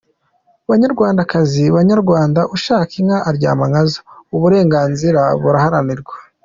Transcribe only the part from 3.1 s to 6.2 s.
aryama nkazo: uburenganzira buraharanirwa!